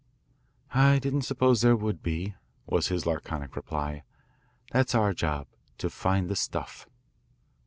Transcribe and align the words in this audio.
"I 0.73 0.97
didn't 0.97 1.25
suppose 1.25 1.61
there 1.61 1.75
would 1.75 2.01
be," 2.01 2.33
was 2.65 2.87
his 2.87 3.05
laconic 3.05 3.55
reply. 3.55 4.01
"That's 4.71 4.95
our 4.95 5.13
job 5.13 5.45
to=20find 5.77 6.27
the 6.27 6.35
stuff." 6.35 6.87